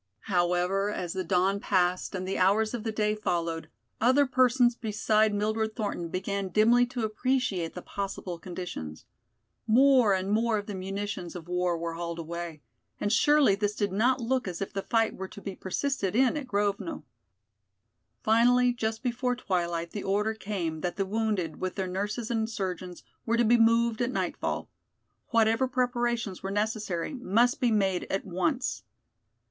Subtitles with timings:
[0.21, 3.69] However, as the dawn passed and the hours of the day followed,
[4.01, 9.05] other persons beside Mildred Thornton began dimly to appreciate the possible conditions.
[9.67, 12.63] More and more of the munitions of war were hauled away,
[12.99, 16.35] and surely this did not look as if the fight were to be persisted in
[16.35, 17.03] at Grovno.
[18.23, 23.03] Finally, just before twilight the order came that the wounded, with their nurses and surgeons,
[23.27, 24.67] were to be moved at nightfall.
[25.27, 28.81] Whatever preparations were necessary must be made at once.